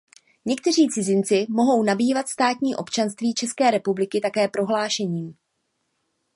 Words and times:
Někteří 0.45 0.87
cizinci 0.89 1.45
mohou 1.49 1.83
nabývat 1.83 2.29
státní 2.29 2.75
občanství 2.75 3.33
České 3.33 3.71
republiky 3.71 4.19
také 4.21 4.47
prohlášením. 4.47 5.33